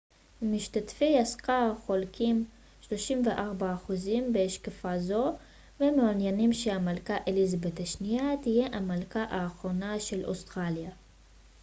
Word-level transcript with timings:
34% 0.41 0.45
ממשתתפי 0.45 1.19
הסקר 1.19 1.73
חולקים 1.85 2.45
בהשקפה 4.31 4.99
זו 4.99 5.33
ומעוניינים 5.79 6.53
שהמלכה 6.53 7.17
אליזבת 7.27 7.79
השנייה 7.79 8.37
תהיה 8.41 8.67
המלכה 8.73 9.23
האחרונה 9.29 9.99
של 9.99 10.25
אוסטרליה 10.25 10.89